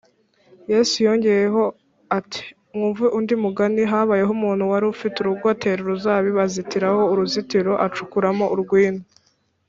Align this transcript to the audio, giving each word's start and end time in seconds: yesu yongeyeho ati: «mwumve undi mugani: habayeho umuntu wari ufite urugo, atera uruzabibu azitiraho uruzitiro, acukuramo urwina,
yesu 0.71 0.95
yongeyeho 1.05 1.63
ati: 2.17 2.43
«mwumve 2.73 3.05
undi 3.17 3.33
mugani: 3.43 3.81
habayeho 3.91 4.31
umuntu 4.37 4.63
wari 4.71 4.85
ufite 4.93 5.15
urugo, 5.19 5.45
atera 5.53 5.79
uruzabibu 5.83 6.39
azitiraho 6.47 7.01
uruzitiro, 7.13 7.71
acukuramo 7.85 8.45
urwina, 8.55 9.01